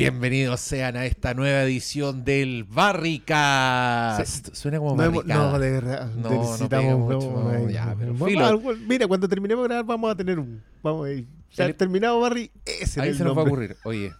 [0.00, 4.54] Bienvenidos sean a esta nueva edición del Barricast.
[4.54, 6.10] Suena como No, no, de verdad.
[6.14, 6.98] No, necesitamos.
[7.00, 10.62] mucho, no, no, ya, pero vamos mira, cuando terminemos de grabar, vamos a tener un.
[10.82, 11.26] Vamos a ir.
[11.50, 13.66] Ya El- terminado, Barry, ese Ahí es se el nos va a nombre.
[13.66, 13.76] ocurrir.
[13.84, 14.14] Oye,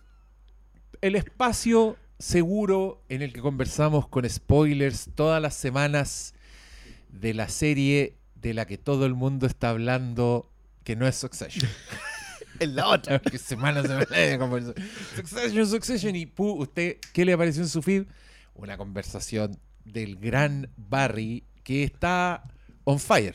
[1.01, 6.35] el espacio seguro en el que conversamos con spoilers todas las semanas
[7.09, 10.53] de la serie de la que todo el mundo está hablando,
[10.85, 11.70] que no es Succession.
[12.64, 13.19] En la otra.
[13.30, 14.87] que semana semana de conversación.
[15.16, 16.16] Succession, Succession.
[16.16, 18.05] Y pu, ¿usted qué le apareció en su feed?
[18.55, 22.45] Una conversación del gran Barry que está
[22.84, 23.34] on fire.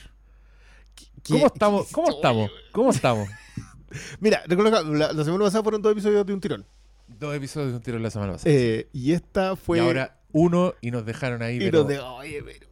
[1.27, 1.87] ¿Cómo ¿Qué- estamos?
[1.91, 2.51] ¿Cómo estamos?
[2.71, 3.29] ¿Cómo estamos?
[4.19, 6.65] Mira, recuerdo que la, la semana pasada fueron dos episodios de un tirón.
[7.07, 8.53] Dos episodios de un tiro la semana pasada.
[8.53, 9.77] Eh, y esta fue.
[9.77, 11.55] y ahora uno y nos dejaron ahí.
[11.57, 12.67] Y pero- nos oye, pero.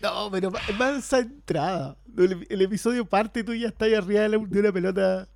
[0.00, 1.96] No, pero ma- mansa entrada.
[2.16, 5.28] El, el episodio parte y tú ya estás ahí arriba de, la- de una pelota.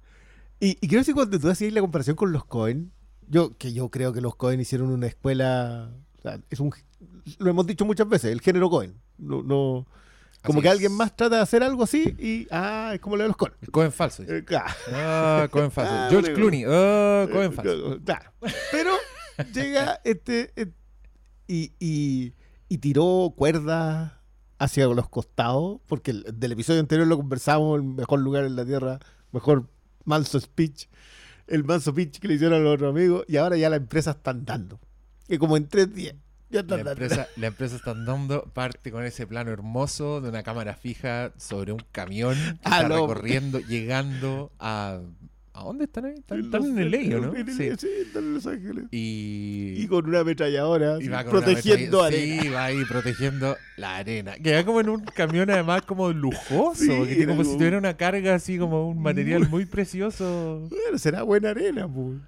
[0.64, 2.92] Y, y creo que cuando tú hacías la comparación con los Cohen,
[3.28, 5.90] yo, que yo creo que los Cohen hicieron una escuela.
[6.18, 6.72] o sea, es un,
[7.38, 8.94] lo hemos dicho muchas veces, el género Cohen.
[9.18, 9.86] No, no-
[10.44, 10.72] como Así que es.
[10.74, 12.48] alguien más trata de hacer algo así y.
[12.50, 13.54] Ah, es como lo de los Cohen.
[13.60, 14.22] El Cohen falso.
[14.24, 14.72] Eh, claro.
[14.92, 15.92] Ah, Cohen falso.
[15.92, 16.48] Ah, George bueno.
[16.50, 16.64] Clooney.
[16.66, 17.92] Ah, Cohen falso.
[17.94, 18.32] Eh, Claro.
[18.72, 18.90] Pero
[19.54, 20.52] llega este.
[20.56, 20.66] eh,
[21.46, 22.32] y, y,
[22.68, 24.12] y tiró cuerdas
[24.58, 25.80] hacia los costados.
[25.86, 28.98] Porque el- del episodio anterior lo conversamos: el mejor lugar en la tierra,
[29.30, 29.68] mejor
[30.04, 30.86] manso speech.
[31.46, 33.24] El manso speech que le hicieron a los otros amigos.
[33.28, 34.80] Y ahora ya la empresa está andando.
[35.28, 36.14] Que como en tres días.
[36.50, 40.42] Ya está La empresa, la empresa está andando, parte con ese plano hermoso de una
[40.42, 43.06] cámara fija sobre un camión que Ah, está no.
[43.06, 45.00] recorriendo, llegando a.
[45.54, 46.14] ¿A dónde están ahí?
[46.16, 47.34] Están, en el Leyo, ¿no?
[47.36, 47.70] en el- Sí.
[47.78, 48.84] sí, están en Los Ángeles.
[48.90, 50.96] Y, Y con una ametralladora.
[50.98, 52.42] y va con una protegiendo metralla- arena.
[52.42, 54.34] Sí, va ahí protegiendo la arena.
[54.42, 57.76] Que va como en un camión además como lujoso, Sí, que tiene como si tuviera
[57.76, 60.66] una carga así como un material muy precioso.
[60.70, 62.18] Bueno, será buena arena, pues.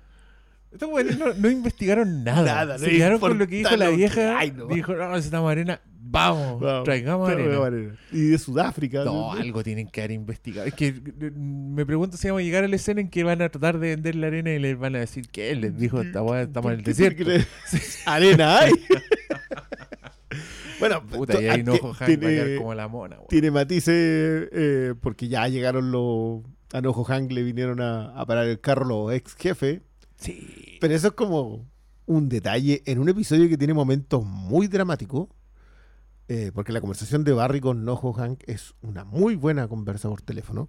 [0.72, 2.42] Estos no, no investigaron nada.
[2.42, 4.38] Nada, no Se quedaron con lo que dijo la lo que vieja.
[4.38, 4.66] hay, no.
[4.66, 5.80] Dijo, no, necesitamos arena.
[6.14, 7.66] Vamos, Vamos, traigamos arena.
[7.66, 7.96] arena.
[8.12, 9.04] Y de Sudáfrica.
[9.04, 10.66] No, algo tienen que haber investigado.
[10.66, 13.42] Es que eh, me pregunto si vamos a llegar a la escena en que van
[13.42, 16.00] a tratar de vender la arena y les van a decir que él les dijo
[16.00, 17.48] esta weá, estamos en el ¿Por qué desierto.
[18.06, 18.72] Arena hay.
[20.80, 23.16] bueno, Puta, y ahí ah, no ti- Hank va a quedar tiene, como la mona,
[23.16, 23.28] weón.
[23.28, 26.42] tiene matices eh, porque ya llegaron los.
[26.72, 29.80] A Nojo Hank le vinieron a, a parar el carro los ex jefes.
[30.16, 30.78] Sí.
[30.80, 31.64] Pero eso es como
[32.06, 35.28] un detalle en un episodio que tiene momentos muy dramáticos.
[36.28, 40.22] Eh, porque la conversación de Barry con Nojo Hank es una muy buena conversa por
[40.22, 40.68] teléfono.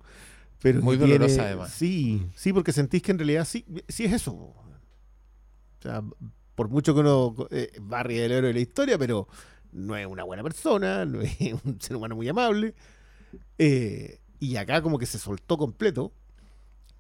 [0.62, 1.72] Pero Muy tiene- dolorosa, además.
[1.72, 4.34] Sí, sí, porque sentís que en realidad sí, sí es eso.
[4.34, 4.56] O
[5.82, 6.02] sea,
[6.56, 7.36] por mucho que uno.
[7.52, 9.28] eh, Barry es el héroe de la historia, pero
[9.72, 12.74] no es una buena persona, no es un ser humano muy amable.
[13.58, 16.12] Eh, y acá como que se soltó completo.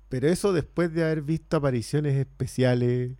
[0.09, 3.13] Pero eso después de haber visto apariciones especiales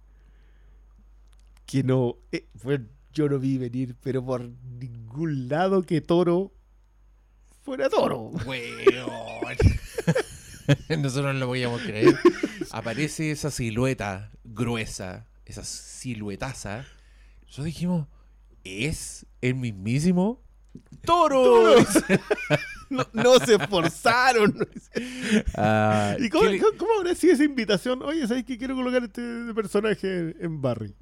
[1.65, 2.17] que no...
[2.31, 2.85] eh, bueno,
[3.15, 6.53] yo no vi venir, pero por ningún lado que Toro
[7.63, 8.29] fuera Toro.
[8.45, 9.57] Weón.
[11.01, 12.15] Nosotros no lo podíamos creer.
[12.71, 16.85] Aparece esa silueta gruesa, esa siluetaza.
[17.43, 18.07] Nosotros dijimos,
[18.63, 20.41] ¿es el mismísimo
[21.03, 21.43] Toro?
[21.43, 21.85] Toro.
[22.87, 24.55] No, no se esforzaron.
[25.55, 28.03] Ah, ¿Y cómo, ¿qué le- cómo- habrá sido esa invitación?
[28.03, 29.21] Oye, ¿sabes que quiero colocar este
[29.55, 30.95] personaje en, Barry?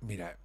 [0.00, 0.36] Mira.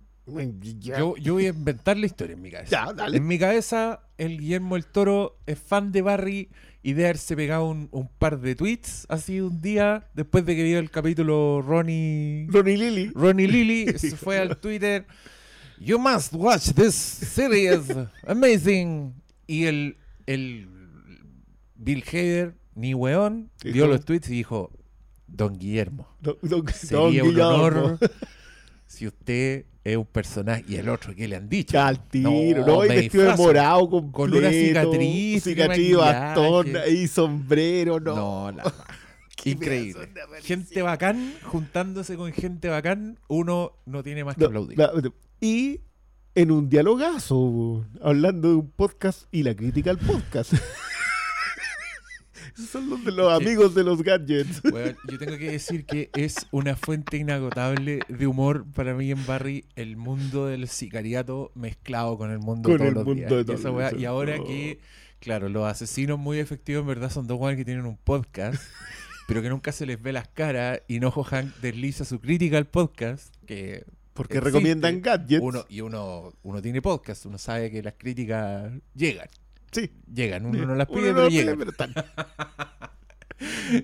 [0.81, 2.69] Yo, yo voy a inventar la historia en mi cabeza.
[2.87, 3.17] Ya, dale.
[3.17, 6.49] En mi cabeza, el Guillermo el Toro es fan de Barry
[6.81, 10.63] y de haberse pegado un, un par de tweets así un día después de que
[10.63, 12.47] vio el capítulo Ronnie.
[12.49, 13.11] Ronnie Lily.
[13.13, 15.05] Ronnie Lily se fue al Twitter.
[15.79, 17.81] You must watch this series.
[18.25, 19.13] Amazing.
[19.47, 20.67] Y el, el
[21.75, 24.71] Bill Hader, ni weón, vio los tweets y dijo:
[25.27, 27.49] Don Guillermo, Don, don- sería don un Guillermo.
[27.49, 27.99] honor
[28.87, 30.65] si usted es un personaje.
[30.67, 31.79] Y el otro, ¿qué le han dicho?
[31.79, 32.83] Al tiro, ¿no?
[32.83, 34.11] Y vestido de morado completo.
[34.11, 38.15] Con una cicatriz, Cicatriz, bastón y sombrero, ¿no?
[38.15, 38.73] No, la-
[39.45, 40.09] increíble.
[40.41, 44.77] Gente bacán, juntándose con gente bacán, uno no tiene más que No, aplaudir.
[44.77, 44.91] la-
[45.39, 45.81] y
[46.33, 50.53] en un dialogazo, hablando de un podcast y la crítica al podcast.
[52.55, 54.61] Esos son los de los amigos de los gadgets.
[54.71, 59.25] Weón, yo tengo que decir que es una fuente inagotable de humor para mí en
[59.25, 63.29] Barry el mundo del sicariato mezclado con el mundo Con todos el los mundo días.
[63.31, 64.45] de Y todos esa weá- y ahora Oh.
[64.45, 64.79] que,
[65.19, 68.55] claro, los asesinos muy efectivos en verdad son dos weones que tienen un podcast,
[69.27, 72.67] pero que nunca se les ve las caras y Nojo Hank desliza su crítica al
[72.67, 74.51] podcast, que Porque existe.
[74.51, 75.41] recomiendan gadgets.
[75.43, 79.27] uno y uno uno tiene podcast, uno sabe que las críticas llegan.
[79.75, 79.91] Sí.
[80.13, 81.57] Llegan, uno no las Uno pide, no pero pide, llegan.
[81.59, 81.71] pero.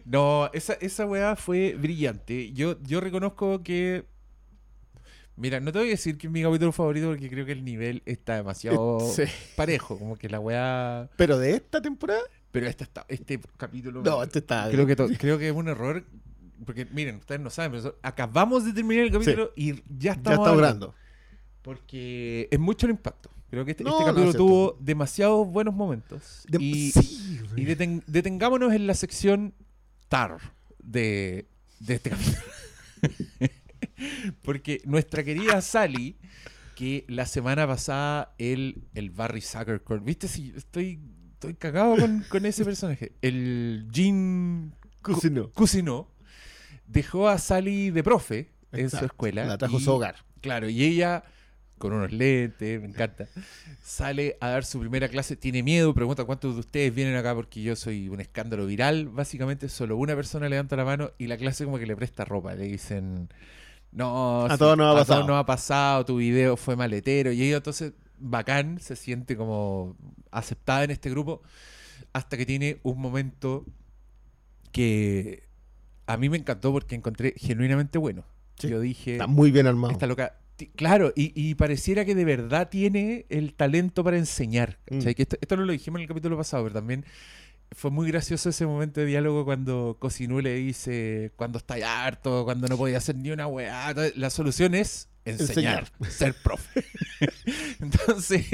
[0.06, 2.54] No, esa, esa weá fue brillante.
[2.54, 4.06] Yo, yo reconozco que
[5.36, 7.64] Mira, no te voy a decir que es mi capítulo favorito porque creo que el
[7.66, 9.24] nivel está demasiado Sí.
[9.56, 9.98] parejo.
[9.98, 11.10] Como que la weá.
[11.18, 12.22] Pero de esta temporada,
[12.52, 14.04] Pero este, está, este capítulo.
[14.04, 14.70] no, este está.
[14.70, 16.06] creo, que creo que es un error.
[16.66, 20.40] Porque miren, ustedes no saben, pero acabamos de terminar el capítulo y ya ya estamos.
[20.40, 20.94] está hablando.
[21.64, 23.32] Porque es mucho el impacto.
[23.52, 26.44] Creo que este, No, este capítulo tuvo demasiados buenos momentos.
[26.48, 29.54] De- y sí, y deten- detengámonos en la sección
[30.08, 30.38] TAR
[30.82, 31.46] de,
[31.80, 32.38] de este capítulo.
[34.44, 36.16] Porque nuestra querida Sally,
[36.76, 41.00] que la semana pasada el, el Barry Zuckercorn, viste si estoy,
[41.34, 43.12] estoy cagado con, con ese personaje.
[43.22, 44.74] El Jean.
[45.54, 46.08] Cousineau
[46.88, 49.46] dejó a Sally de profe en su escuela.
[49.46, 50.16] La trajo a su hogar.
[50.42, 51.24] Claro, y ella,
[51.82, 53.28] con unos lentes, me encanta,
[53.84, 57.62] sale a dar su primera clase, tiene miedo, pregunta cuántos de ustedes vienen acá porque
[57.62, 59.10] yo soy un escándalo viral.
[59.10, 62.56] Básicamente solo una persona levanta la mano y la clase como que le presta ropa.
[62.56, 63.28] Le dicen,
[63.92, 67.32] no, A todos nos ha pasado." nos ha pasado, tu video fue maletero.
[67.34, 69.98] Y ella entonces, bacán, se siente como
[70.32, 71.42] aceptada en este grupo
[72.14, 73.66] hasta que tiene un momento
[74.72, 75.44] que
[76.08, 78.24] a mí me encantó porque encontré genuinamente bueno.
[78.58, 79.92] Sí, Yo dije, Está muy bien armado.
[79.92, 80.36] esta loca,
[80.68, 84.80] claro, y, y pareciera que de verdad tiene el talento para enseñar.
[84.90, 85.00] Mm.
[85.00, 87.06] Que esto, esto no lo dijimos en el capítulo pasado, pero también
[87.74, 91.76] fue muy gracioso ese momento de diálogo cuando Cosinú le dice, cuando está
[92.06, 93.94] harto, cuando no podía hacer ni una weá.
[94.16, 96.84] La solución es enseñar, ser profe.
[97.80, 98.46] Entonces,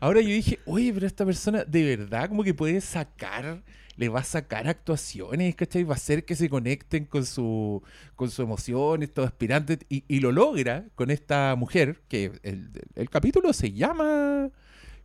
[0.00, 3.62] ahora yo dije, oye, pero esta persona de verdad como que puede sacar,
[3.98, 5.82] le va a sacar actuaciones, ¿cachai?
[5.82, 7.82] Va a hacer que se conecten con su,
[8.14, 13.10] con su emoción, estos aspirantes, y, y lo logra con esta mujer, que el, el
[13.10, 14.50] capítulo se llama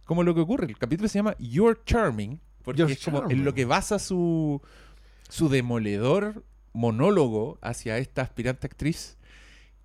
[0.05, 3.43] como lo que ocurre, el capítulo se llama You're Charming, porque You're es como en
[3.43, 4.61] lo que basa su,
[5.27, 9.17] su demoledor monólogo hacia esta aspirante actriz.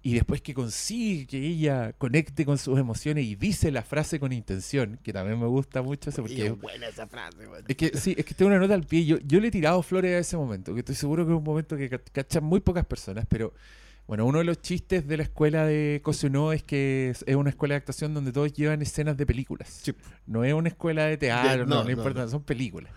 [0.01, 4.33] Y después que consigue que ella conecte con sus emociones y dice la frase con
[4.33, 7.65] intención, que también me gusta mucho eso, porque es buena esa frase, weón.
[7.67, 9.05] es que sí, es que tengo una nota al pie.
[9.05, 11.43] Yo, yo le he tirado flores a ese momento, que estoy seguro que es un
[11.45, 13.53] momento que ca- cachan muy pocas personas, pero
[14.09, 17.75] bueno, uno de los chistes de la escuela de Cosunó es que es una escuela
[17.75, 19.69] de actuación donde todos llevan escenas de películas.
[19.83, 19.93] Sí.
[20.27, 22.29] No es una escuela de teatro, De- no, no, importa, no.
[22.29, 22.91] son películas.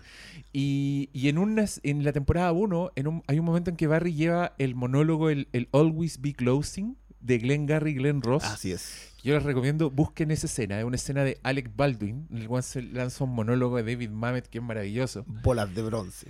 [0.52, 3.86] Y, y en, unas, en la temporada 1 en un- hay un momento en que
[3.86, 8.42] Barry lleva el monólogo, el, el Always Be Closing, de Glenn Garry y Glenn Ross.
[8.44, 9.12] Así es.
[9.22, 10.78] Yo les recomiendo, busquen esa escena.
[10.80, 14.10] Es una escena de Alec Baldwin, en el cual se lanza un monólogo de David
[14.10, 15.24] Mamet que es maravilloso.
[15.28, 16.26] Bolas de bronce.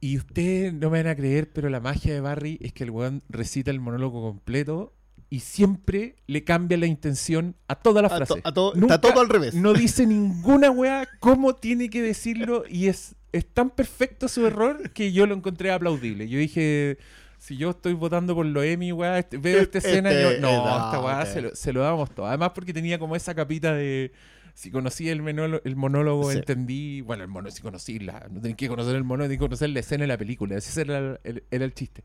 [0.00, 2.90] Y ustedes no me van a creer, pero la magia de Barry es que el
[2.90, 4.94] weón recita el monólogo completo
[5.28, 8.34] y siempre le cambia la intención a toda la A frase.
[8.34, 9.54] to- a todo- Nunca- está todo al revés.
[9.54, 14.90] No dice ninguna weá cómo tiene que decirlo y es, es tan perfecto su error
[14.90, 16.28] que yo lo encontré aplaudible.
[16.28, 16.96] Yo dije,
[17.38, 20.40] si yo estoy votando por lo Emmy, weá, este- veo esta Este- escena, yo, este,
[20.40, 22.26] no, no, esta weá se lo, se lo damos todo.
[22.26, 24.12] Además porque tenía como esa capita de...
[24.54, 26.38] Si conocí el, menolo- el monólogo, Sí.
[26.38, 27.00] entendí.
[27.00, 28.26] Bueno, el monólogo, si conocí la.
[28.30, 30.56] No tenés que conocer el monólogo, tenés que conocer la escena de la película.
[30.56, 32.02] Ese era el, el- era el chiste.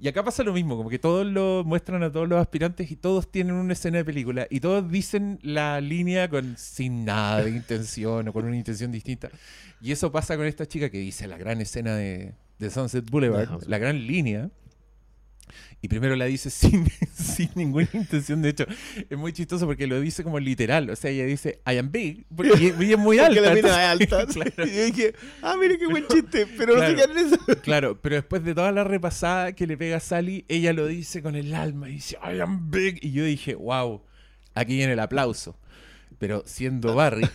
[0.00, 2.96] Y acá pasa lo mismo, como que todos lo muestran a todos los aspirantes y
[2.96, 4.46] todos tienen una escena de película.
[4.50, 9.30] Y todos dicen la línea con sin nada de intención o con una intención distinta.
[9.80, 13.62] Y eso pasa con esta chica que dice la gran escena de, de Sunset Boulevard,
[13.66, 14.50] la gran línea.
[15.82, 18.40] Y primero la dice sin, sin ninguna intención.
[18.42, 18.64] De hecho,
[19.08, 20.88] es muy chistoso porque lo dice como literal.
[20.90, 22.24] O sea, ella dice, I am big.
[22.34, 23.34] Porque, es- muy alta.
[23.42, 24.26] Porque la mina es alta.
[24.32, 26.46] claro, Y yo dije, ah, mire qué buen chiste.
[26.56, 26.90] Pero no Claro.
[26.90, 27.38] se quedan en eso.
[27.62, 31.22] claro, pero después de toda la repasada que le pega a Sally, ella lo dice
[31.22, 31.88] con el alma.
[31.90, 32.98] Y dice, I am big.
[33.02, 34.02] Y yo dije, wow,
[34.54, 35.58] aquí viene el aplauso.
[36.18, 37.28] Pero siendo Barry,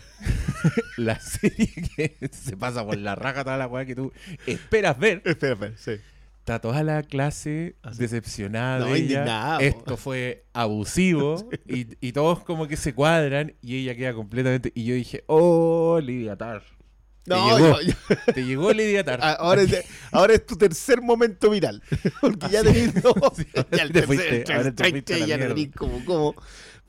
[0.98, 4.12] la serie que se pasa por la raja toda la weá que tú
[4.48, 5.92] esperas ver, Espera, espera, sí.
[6.40, 8.00] Está toda la clase Así.
[8.00, 9.58] decepcionada No, de ella.
[9.60, 14.72] Esto fue abusivo y, y todos como que se cuadran y ella queda completamente.
[14.76, 16.64] Y yo dije, oh, Lidia Tar.
[17.24, 17.82] Te No, llegó.
[17.82, 19.20] yo- yo- Te llegó Lidia Tar.
[19.22, 21.84] Ah, ahora, es, ahora es tu tercer momento viral.
[22.22, 23.14] Porque ya tenés dos.
[23.36, 26.36] Sí, ya el te tercer, fuiste, ahora te ya no tenés como, como.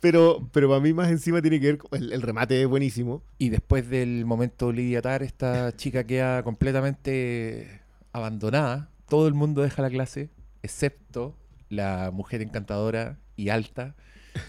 [0.01, 3.23] Pero, pero para mí más encima tiene que ver con el, el remate es buenísimo.
[3.37, 8.89] Y después del momento Lidia Tar, esta chica queda completamente abandonada.
[9.11, 10.31] Todo el mundo deja la clase,
[10.63, 11.37] excepto
[11.69, 13.95] la mujer encantadora y alta,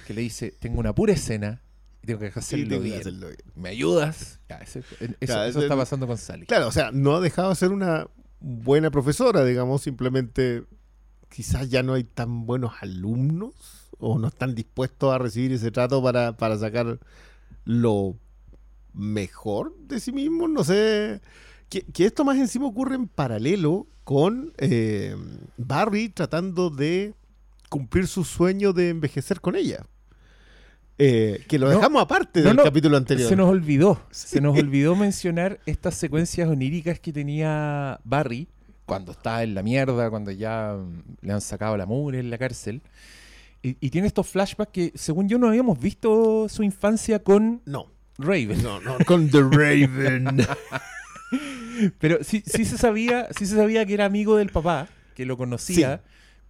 [0.08, 1.62] que le dice, tengo una pura escena
[2.04, 3.00] y tengo que hacerlo tengo que bien.
[3.02, 3.40] hacerlo bien.
[3.56, 4.40] ¿Me ayudas?
[4.50, 6.46] Ya, eso eso- Claro, eso ese- está pasando con Sally.
[6.46, 8.08] Claro, o sea, no ha dejado de ser una
[8.40, 10.64] buena profesora, digamos, simplemente
[11.30, 13.54] quizás ya no hay tan buenos alumnos
[14.00, 17.00] o no están dispuestos a recibir ese trato para, para sacar
[17.66, 18.16] lo
[18.94, 21.22] mejor de sí mismos, no sé.
[21.70, 25.16] Que, que esto más encima ocurre en paralelo con eh,
[25.56, 27.14] Barry tratando de
[27.70, 29.86] cumplir su sueño de envejecer con ella.
[30.98, 33.30] Eh, que lo No, dejamos aparte del no, capítulo anterior.
[33.30, 34.02] Se nos olvidó.
[34.12, 38.50] Se nos olvidó mencionar estas secuencias oníricas que tenía Barry
[38.86, 42.38] cuando está en la mierda, cuando ya mm, le han sacado la mugre en la
[42.38, 42.82] cárcel.
[43.64, 47.88] Y, y tiene estos flashbacks que, según yo, no habíamos visto su infancia con No,
[48.18, 48.62] Raven.
[48.62, 50.46] no, no, con The Raven.
[52.00, 55.38] Pero sí, sí se sabía, sí se sabía que era amigo del papá, que lo
[55.38, 56.02] conocía.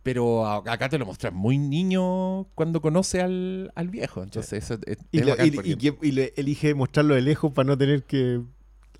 [0.03, 4.23] Pero a- acá te lo muestran muy niño cuando conoce al, al viejo.
[4.23, 7.21] Entonces, eso es, y, es lo- bacán y- y que- y le elige mostrarlo de
[7.21, 8.41] lejos para no tener que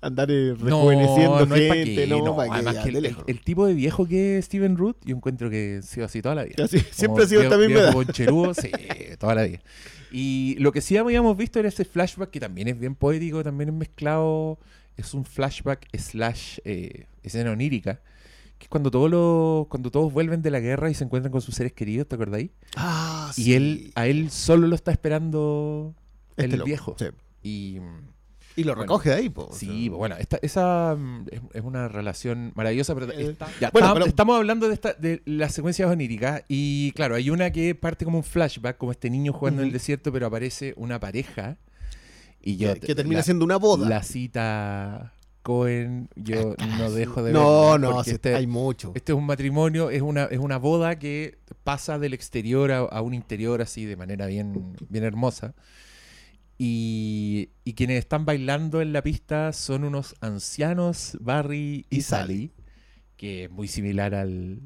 [0.00, 3.24] andar eh, No, rejuveneciendo no pa' gente, no, no, además que de el, lejos.
[3.26, 6.36] el tipo de viejo que es Steven Root, yo encuentro que ha sido así toda
[6.36, 6.64] la vida.
[6.64, 8.70] Así, siempre ha sido vie- misma concherudo, sí,
[9.18, 9.60] toda la vida.
[10.12, 13.70] Y lo que sí habíamos visto era ese flashback que también es bien poético, también
[13.70, 14.58] es mezclado,
[14.96, 18.00] es un flashback slash eh, escena onírica,
[18.58, 21.40] que es cuando todos los, cuando todos vuelven de la guerra y se encuentran con
[21.40, 22.50] sus seres queridos, ¿te acordáis?
[22.76, 23.54] Ah, Y sí.
[23.54, 25.94] él, a él solo lo está esperando
[26.36, 26.96] Este el loco, viejo.
[26.98, 27.06] sí.
[27.42, 27.80] Y
[28.54, 29.48] Y lo Bueno, recoge de ahí, po.
[29.52, 33.86] Sí, bueno, esta, esa mm, es, es una relación maravillosa, pero Eh, está- ya, bueno,
[33.86, 37.74] estamos, pero- estamos hablando de, esta, de las secuencias oníricas y claro, hay una que
[37.74, 41.56] parte como un flashback, como este niño jugando en el desierto, pero aparece una pareja
[42.42, 42.74] y yo...
[42.74, 43.88] que, que termina la, siendo una boda.
[43.88, 47.34] La cita Cohen, yo no dejo de ver.
[47.34, 48.92] no, no, este, hay mucho.
[48.94, 53.02] este es un matrimonio, es una, es una boda que pasa del exterior a, a
[53.02, 55.54] un interior así de manera bien, bien hermosa.
[56.58, 62.34] Y, y quienes están bailando en la pista son unos ancianos, Barry y, Y Sally.
[62.34, 62.52] Sally,
[63.16, 64.60] que es muy similar al,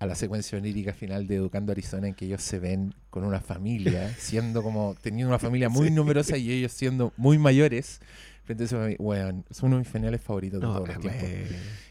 [0.00, 3.40] a la secuencia onírica final de Educando Arizona, en que ellos se ven con una
[3.40, 5.94] familia, siendo como, teniendo una familia muy Sí.
[5.94, 8.00] numerosa y ellos siendo muy mayores.
[8.44, 8.96] Frente a esa familia.
[8.98, 11.28] Weón, son uno de mis finales favoritos de No, todos los tiempos.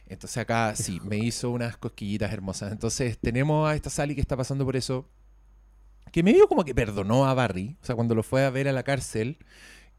[0.07, 2.71] Entonces acá sí, me hizo unas cosquillitas hermosas.
[2.71, 5.07] Entonces tenemos a esta Sally que está pasando por eso.
[6.11, 7.77] Que medio como que perdonó a Barry.
[7.81, 9.37] O sea, cuando lo fue a ver a la cárcel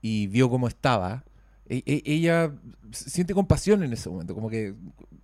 [0.02, 1.24] y vio cómo estaba.
[1.70, 2.52] E- e- ella
[2.92, 4.34] siente compasión en ese momento.
[4.34, 4.74] Como que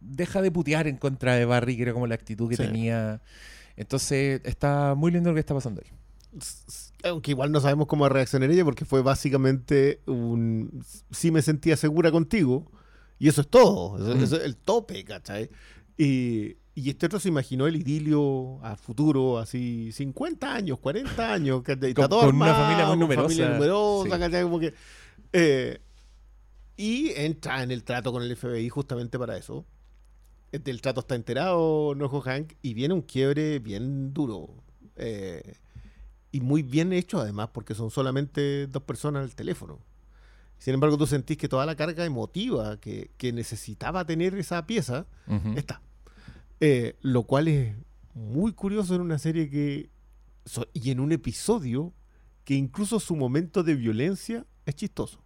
[0.01, 2.63] deja de putear en contra de Barry, que era como la actitud que Sí.
[2.63, 3.21] tenía.
[3.77, 5.91] Entonces está muy lindo lo que está pasando ahí.
[7.05, 10.83] Aunque igual no sabemos cómo reaccionar ella porque fue básicamente un...
[11.11, 12.71] Sí me sentía segura contigo
[13.19, 13.97] y eso es todo.
[13.99, 14.23] Eso, Mm.
[14.23, 15.51] eso es el tope, ¿cachai?
[15.99, 21.63] Y, y este otro se imaginó el idilio a futuro, así 50 años, 40 años,
[21.63, 21.91] ¿cachai?
[21.91, 24.21] Está Con- todo con una armado, familia muy numerosa, familia numerosa, sí.
[24.21, 24.43] ¿cachai?
[24.43, 24.75] Como que,
[25.33, 25.79] eh,
[26.77, 29.65] y entra en el trato con el FBI justamente para eso.
[30.53, 34.51] Eh, Del trato está enterado Nojo Hank y viene un quiebre bien duro.
[34.97, 35.55] eh,
[36.33, 39.79] y muy bien hecho además, porque son solamente dos personas al teléfono.
[40.59, 45.07] Sin embargo, tú sentís que toda la carga emotiva que, que necesitaba tener esa pieza
[45.57, 45.81] está.
[46.61, 47.75] Eh, lo cual es
[48.15, 49.89] muy curioso en una serie que.
[50.45, 51.93] so- y en un episodio
[52.45, 55.21] que incluso su momento de violencia es chistoso.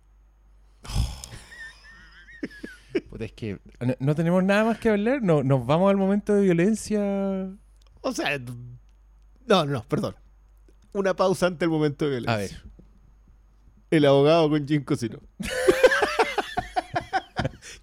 [3.19, 5.23] Es que no, no tenemos nada más que hablar.
[5.23, 7.01] No, nos vamos al momento de violencia.
[8.01, 8.39] O sea.
[9.47, 10.15] No, no, perdón.
[10.93, 12.35] Una pausa ante el momento de violencia.
[12.35, 12.63] A ver.
[13.91, 15.19] El abogado con Jim Cosino.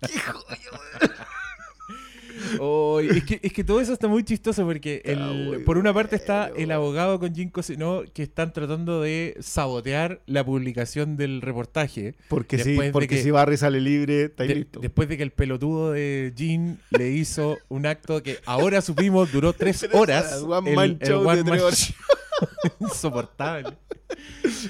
[0.02, 1.16] ¡Qué joya!
[2.60, 6.16] Oh, es, que, es que todo eso está muy chistoso porque el- por una parte
[6.16, 12.16] está el abogado con Jim Cosino que están tratando de sabotear la publicación del reportaje.
[12.28, 14.80] Porque, sí, porque que- si Barry sale libre, está ahí De- listo.
[14.80, 19.54] después de que el pelotudo de Jim le hizo un acto que ahora supimos duró
[19.54, 20.42] tres horas.
[20.44, 21.96] one man de tres show.
[22.80, 23.78] Insoportable.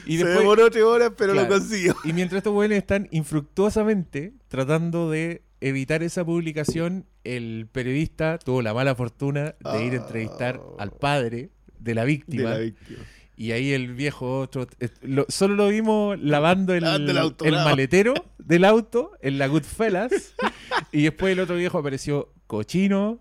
[0.06, 1.50] Y Se después, demoró tres horas, pero Claro.
[1.50, 1.96] lo consiguió.
[2.04, 8.74] Y mientras estos buenos están infructuosamente tratando de evitar esa publicación, el periodista tuvo la
[8.74, 10.76] mala fortuna de ir a entrevistar Oh.
[10.80, 11.50] al padre
[11.80, 12.50] de la De víctima.
[12.52, 13.00] la víctima.
[13.36, 17.46] Y ahí el viejo otro, eh, lo- solo lo vimos lavando el, Lavando el auto,
[17.46, 20.12] el maletero del auto en la Goodfellas.
[20.92, 23.20] y después el otro viejo apareció cochino,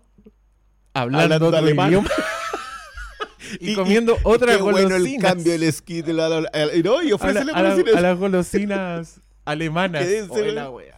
[0.93, 1.89] hablando, Hablando otro alemán.
[1.89, 2.09] idioma.
[3.59, 5.23] y, comiendo otra Qué bueno el golosinas.
[5.33, 8.01] cambio del esquí de la, la- y no, y a, ofrece la- a la- a
[8.01, 10.03] las golosinas alemanas.
[10.05, 10.95] Ser- Oh, la wea.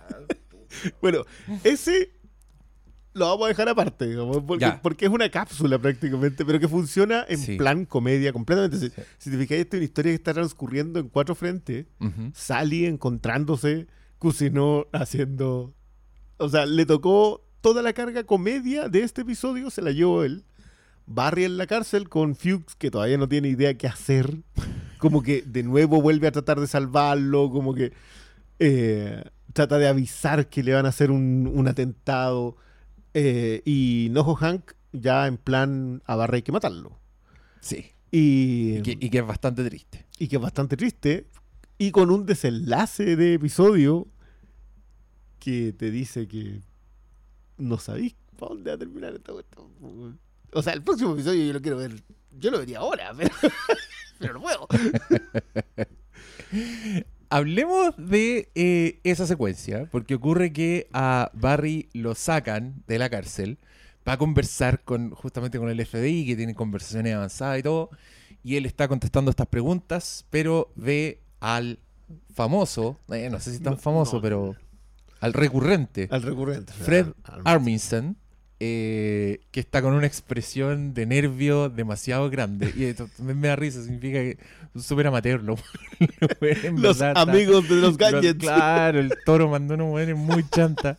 [1.02, 1.24] Bueno,
[1.64, 2.12] ese
[3.14, 7.26] lo vamos a dejar aparte, digamos, porque, porque es una cápsula prácticamente, pero que funciona
[7.28, 7.58] en Sí.
[7.58, 8.78] plan comedia completamente.
[8.78, 9.02] Si, Sí.
[9.18, 11.88] si te fijáis, esta es una historia que está transcurriendo en cuatro frentes.
[12.00, 12.32] Ujú.
[12.34, 13.88] Sally encontrándose,
[14.20, 15.74] Cusinó haciendo...
[16.38, 20.46] O sea, le tocó toda la carga comedia de este episodio, se la llevó él.
[21.06, 24.38] Barry en la cárcel con Fuchs, que todavía no tiene idea qué hacer.
[25.00, 27.92] Como que de nuevo vuelve a tratar de salvarlo, como que
[28.60, 29.24] eh,
[29.54, 32.58] trata de avisar que le van a hacer un, un atentado.
[33.14, 37.00] eh, y Nojo Hank ya en plan a Barry hay que matarlo.
[37.62, 37.92] Sí.
[38.12, 40.06] Y, Y que, y que es bastante triste.
[40.18, 41.28] y que es bastante triste.
[41.78, 44.08] Y con un desenlace de episodio
[45.40, 46.62] que te dice que
[47.58, 50.20] no sabéis para dónde va a terminar esta cuestión.
[50.54, 52.02] O sea, el próximo episodio yo lo quiero ver.
[52.38, 53.34] Yo lo vería ahora, pero,
[54.20, 54.68] pero no puedo.
[57.30, 63.60] Hablemos de eh, esa secuencia, porque ocurre que a Barry lo sacan de la cárcel
[64.04, 67.90] para conversar con justamente con el FBI, que tienen conversaciones avanzadas y todo,
[68.44, 71.78] y él está contestando estas preguntas, pero ve al
[72.34, 74.22] famoso, eh, no sé si tan No, famoso, no.
[74.24, 74.56] pero
[75.20, 76.74] al recurrente, Al recurrente.
[76.74, 78.16] Fred Al- al- Armisen,
[78.62, 82.74] eh, que está con una expresión de nervio demasiado grande.
[82.76, 84.38] Y esto también me da risa, significa que es
[84.76, 85.42] un súper amateur.
[85.44, 85.56] Lo,
[86.42, 88.40] en Los verdad está- amigos de los los- gadgets.
[88.40, 90.98] claro, el toro mandó una mujer muy chanta.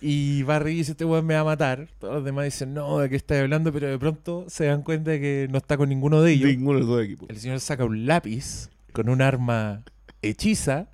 [0.00, 1.88] Y Barry dice, este weón me va a matar.
[1.98, 3.72] Todos los demás dicen, no, ¿de qué estás hablando?
[3.72, 6.50] Pero de pronto se dan cuenta de que no está con ninguno de ellos.
[6.50, 7.30] Ninguno de los dos equipos.
[7.30, 9.82] El señor saca un lápiz con un arma
[10.20, 10.88] hechiza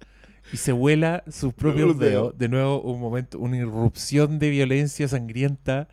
[0.53, 2.37] y se vuela sus propios dedos.
[2.39, 5.89] De nuevo, un momento, una irrupción de violencia sangrienta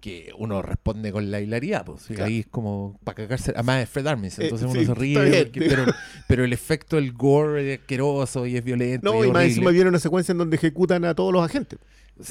[0.00, 1.84] que uno responde con la hilaridad.
[1.84, 2.26] Pues, Claro.
[2.26, 3.50] Ahí es como para cagarse.
[3.54, 5.44] Además es Fred Armisen, Eh, entonces uno sí, se ríe.
[5.44, 5.84] porque- pero,
[6.28, 9.12] pero el efecto del gore es asqueroso y es violento.
[9.12, 11.80] No, y y más encima viene una secuencia en donde ejecutan a todos los agentes.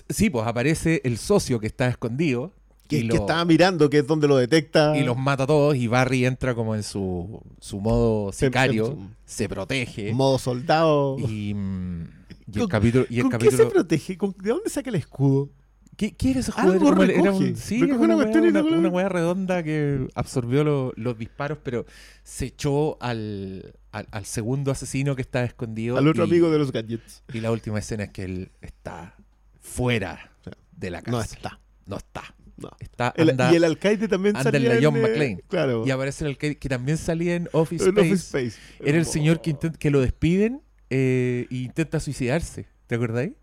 [0.10, 2.54] Sí, pues aparece el socio que está escondido.
[2.88, 4.98] Que, y, que estaba mirando, que es donde lo detecta.
[4.98, 5.75] y los mata a todos.
[5.75, 8.88] Y Barry entra como en su, su modo en- sicario.
[8.94, 10.13] en se protege.
[10.13, 11.17] modo soldado.
[11.20, 12.03] Y, mm,
[12.48, 13.06] y el ¿Con- capítulo.
[13.10, 14.17] Y el ¿Con qué se protege?
[14.17, 15.50] ¿Con- ¿De dónde saca el escudo?
[15.98, 17.03] ¿Qué, qué era ese Algo juego?
[17.03, 17.46] El- Era recoge.
[17.50, 21.58] un, sí, Recoge era una cuestión una, una weá redonda que absorbió lo- los disparos,
[21.63, 21.86] pero
[22.24, 25.98] se echó al, al, al segundo asesino que estaba escondido.
[25.98, 27.24] Al otro y, amigo de los gadgets.
[27.34, 29.15] Y la última escena es que él está
[29.60, 30.32] fuera
[30.72, 31.38] de la No cárcel.
[31.38, 31.60] está.
[31.88, 32.24] No está.
[32.58, 32.72] No.
[32.80, 35.40] Está, El- anda- y el alcaide también anda en salía la John eh, McClane.
[35.48, 35.84] Claro.
[35.86, 38.08] y aparece el que, que también salía en Office en Space.
[38.14, 38.58] Office Space.
[38.90, 42.68] Era el señor que, intent- que lo despiden eh, e intenta suicidarse.
[42.88, 43.34] ¿Te acordáis?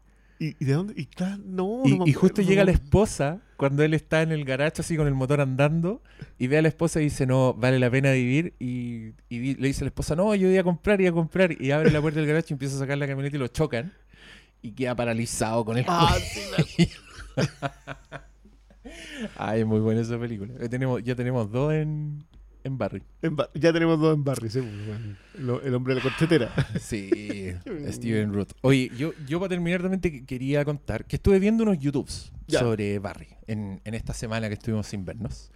[0.41, 0.95] ¿Y, y de dónde?
[0.97, 4.45] Y, claro, no, Y, no y justo llega la esposa cuando él está en el
[4.45, 6.03] garaje así con el motor andando
[6.39, 8.55] y ve a la esposa y dice, no, vale la pena vivir.
[8.59, 11.53] Y, le dice a la esposa, no, yo voy a comprar, voy a comprar.
[11.63, 13.93] Y abre la puerta del garaje y empieza a sacar la camioneta y lo chocan.
[14.61, 16.89] Y queda paralizado con el Ah, sí,
[17.37, 17.45] la-
[19.37, 20.53] Ay, muy buena esa película.
[20.61, 22.25] Ya tenemos, ya tenemos dos en,
[22.65, 23.03] en Barry.
[23.23, 25.61] en ya tenemos dos en Barry, sí, bueno.
[25.65, 26.51] El hombre de la corchetera.
[26.81, 27.53] Sí,
[27.91, 28.53] Steven Root.
[28.63, 32.33] Oye, yo, yo para terminar también te que- quería contar que estuve viendo unos YouTubes
[32.47, 32.61] Ya.
[32.61, 35.51] sobre Barry en, en esta semana que estuvimos sin vernos.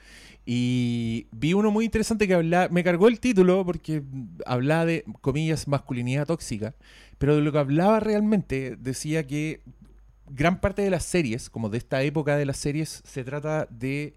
[0.50, 4.02] Y vi uno muy interesante que hablaba, me cargó el título porque
[4.46, 6.74] hablaba de, comillas, masculinidad tóxica,
[7.18, 9.60] pero de lo que hablaba realmente decía que
[10.30, 14.14] gran parte de las series, como de esta época de las series, se trata de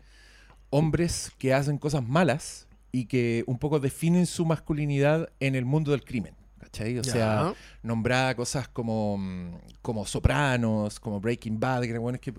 [0.70, 5.92] hombres que hacen cosas malas y que un poco definen su masculinidad en el mundo
[5.92, 6.36] del crimen.
[6.60, 7.00] ¿Cachai?
[7.00, 7.42] O sea,
[7.82, 12.34] nombraba cosas como, mm, como Sopranos, como Breaking Bad, que eran buenos que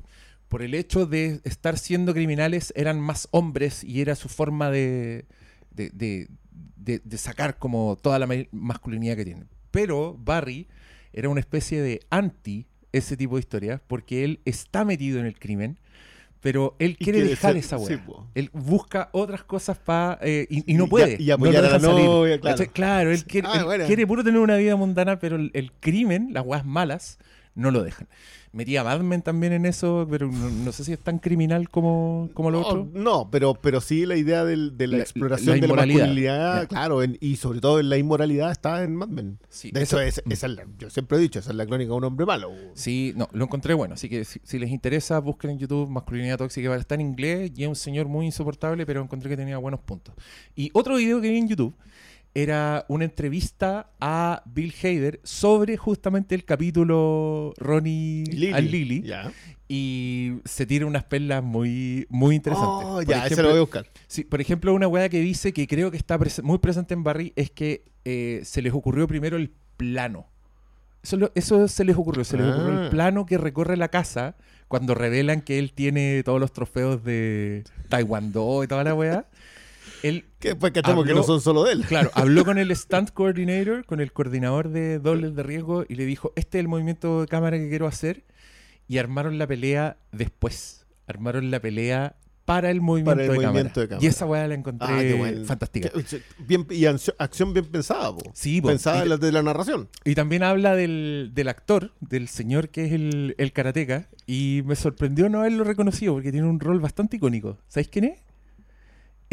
[0.49, 5.27] por el hecho de estar siendo criminales eran más hombres y era su forma de,
[5.71, 6.29] de, de-
[6.77, 9.49] de- de sacar como toda la ma- masculinidad que tienen.
[9.71, 10.69] Pero Barry
[11.13, 15.39] era una especie de anti ese tipo de historias porque él está metido en el
[15.39, 15.79] crimen,
[16.41, 18.05] pero él Y quiere quiere dejar ser- esa sí, weá.
[18.05, 18.27] po.
[18.35, 21.17] él busca otras cosas para y, y Y- no y- puede.
[21.23, 22.41] y no apoyar a la novia,
[22.73, 23.11] claro.
[23.13, 26.45] Él quiere, Ah, él quiere puro tener una vida mundana, pero el, el crimen, las
[26.45, 27.19] weas malas,
[27.55, 28.09] no lo dejan.
[28.53, 32.51] Metía Men también en eso, pero no, no sé si es tan criminal como, como
[32.51, 32.89] lo No, otro.
[32.93, 36.69] no, pero, pero sí la idea del- de la, La- exploración la de la masculinidad,
[36.69, 39.39] claro, en- y sobre todo en la inmoralidad está en Mad Men.
[39.49, 41.93] Sí, de hecho, es, esa es la- yo siempre he dicho, esa es la crónica
[41.93, 42.51] de un hombre malo.
[42.75, 43.95] Sí, no, lo encontré bueno.
[43.95, 46.77] Así que si, si les interesa, busquen en YouTube Masculinidad Tóxica.
[46.77, 50.15] Está en inglés y es un señor muy insoportable, pero encontré que tenía buenos puntos.
[50.55, 51.75] Y otro video que vi en YouTube
[52.35, 59.05] era una entrevista a Bill Hader sobre justamente el capítulo Ronnie al Lily.
[59.69, 62.87] Y se tira unas perlas muy, muy interesantes.
[62.87, 63.87] Oh, ya, ese lo voy a buscar.
[64.07, 67.33] Sí, por ejemplo, una weá que dice que creo que está muy presente en Barry
[67.37, 70.27] es que eh, se les ocurrió primero el plano.
[71.03, 72.85] Eso, lo- eso se les ocurrió, se les ocurrió Ah.
[72.85, 74.37] el plano que recorre la casa
[74.69, 79.27] cuando revelan que él tiene todos los trofeos de Taekwondo y toda la weá.
[80.03, 81.85] Él, Que después cachamos que no son solo de él.
[81.87, 86.05] claro, habló con el stunt coordinator, con el coordinador de dobles de riesgo y le
[86.05, 88.25] dijo, este es el movimiento de cámara que quiero hacer.
[88.89, 90.87] Y armaron la pelea después.
[91.07, 93.83] Armaron la pelea para el movimiento, el de, movimiento cámara.
[93.83, 94.05] de cámara.
[94.05, 95.91] Y esa weá la encontré Ah, fantástica.
[96.41, 98.21] Bien, y acción bien pensada, po.
[98.35, 98.69] Sí, po.
[98.69, 99.89] pensada la de la narración.
[100.05, 104.09] Y también habla del, del actor, del señor que es el, el karateca.
[104.27, 107.59] Y me sorprendió no haberlo reconocido porque tiene un rol bastante icónico.
[107.69, 108.19] ¿Sabéis quién es?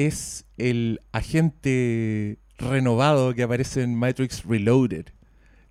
[0.07, 5.05] Es el agente renovado que aparece en Matrix Reloaded.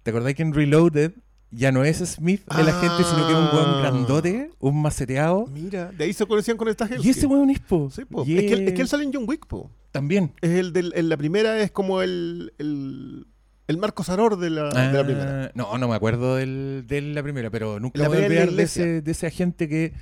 [0.02, 1.12] ¿Te acordás que en Reloaded
[1.50, 3.80] ya no es Smith el agente, sino que es un weón Ah.
[3.82, 5.46] grandote, un maceteado?
[5.46, 7.06] Mira, de ahí se conocían con esta gente.
[7.06, 7.90] Y ese weón es po.
[7.90, 8.22] Sí, po.
[8.22, 9.70] Es, que él, es que él sale en John Wick, po.
[9.92, 10.32] También.
[10.40, 13.26] Es el del, en la primera es como el, el,
[13.66, 15.44] el Marco Saror de la, de la primera.
[15.46, 18.62] Ah, No, no me acuerdo del- de la primera, pero nunca voy a olvidar de
[18.62, 19.94] ese, de ese agente que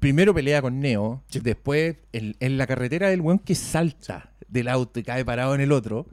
[0.00, 1.40] primero pelea con Neo, Sí.
[1.40, 5.60] después en, en la carretera del weón que salta del auto y cae parado en
[5.60, 6.06] el otro,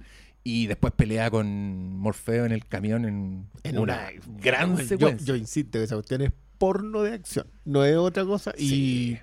[0.43, 4.08] y después pelea con Morfeo en el camión en, En una,
[4.41, 5.26] gran secuencia.
[5.26, 7.47] Yo, insisto que esa cuestión es porno de acción.
[7.65, 8.54] No es otra cosa.
[8.58, 9.17] Y,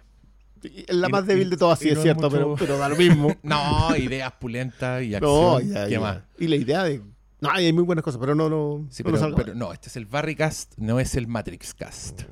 [0.63, 0.69] Sí.
[0.71, 2.79] y es la Y- más débil de todas, sí es no cierto, mucho- pero, pero
[2.79, 3.35] da lo mismo.
[3.43, 5.33] No, ideas pulentas y acción.
[5.33, 6.01] no, ya, ¿Qué ya.
[6.01, 6.19] más?
[6.39, 7.01] Y la idea de.
[7.41, 8.87] No, hay muy buenas cosas, pero no, no.
[8.91, 12.23] Sí, no pero, no, este es el Barrycast, no es el Matrix Cast.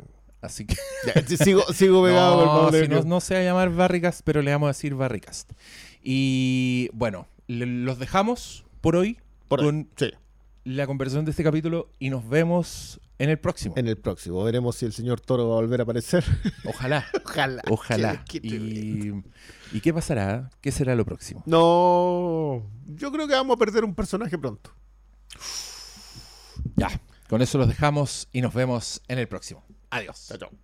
[0.43, 0.77] Así que.
[1.07, 3.71] Ya, sigo, sigo pegado con el No, Pablo si no, no se va a llamar
[3.71, 5.53] Barricast, pero le vamos a decir Barricast.
[6.03, 10.11] Y bueno, le- los dejamos por hoy Por con Sí,
[10.65, 13.75] la conversación de este capítulo y nos vemos en el próximo.
[13.77, 14.43] en el próximo.
[14.43, 16.25] Veremos si el señor Toro va a volver a aparecer.
[16.65, 17.63] Ojalá, Ojalá.
[17.71, 18.25] ojalá.
[18.29, 18.49] Qué- qué.
[18.49, 19.23] Y,
[19.77, 20.51] ¿Y qué pasará?
[20.61, 21.45] ¿Qué será lo próximo?
[21.47, 22.65] No,
[22.97, 24.71] yo creo que vamos a perder un personaje pronto.
[26.77, 26.89] Ya,
[27.29, 29.65] con eso los dejamos y nos vemos en el próximo.
[29.93, 30.27] Adiós.
[30.27, 30.63] Chao, chao.